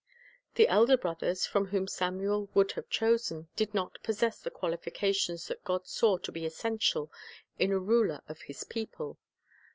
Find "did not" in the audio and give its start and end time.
3.55-4.01